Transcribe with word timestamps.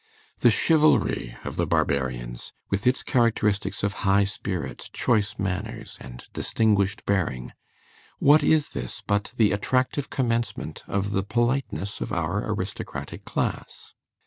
The 0.39 0.49
chivalry 0.49 1.37
of 1.43 1.57
the 1.57 1.67
Barbarians, 1.67 2.53
with 2.71 2.87
its 2.87 3.03
characteristics 3.03 3.83
of 3.83 3.93
high 4.01 4.23
spirit, 4.23 4.89
choice 4.93 5.35
manners, 5.37 5.99
and 6.01 6.23
distinguished 6.33 7.05
bearing, 7.05 7.51
what 8.17 8.41
is 8.43 8.69
this 8.71 9.03
but 9.05 9.31
the 9.35 9.51
attractive 9.51 10.09
commencement 10.09 10.81
of 10.87 11.11
the 11.11 11.21
politeness 11.21 12.01
of 12.01 12.11
our 12.11 12.43
aristocratic 12.51 13.25
class? 13.25 13.93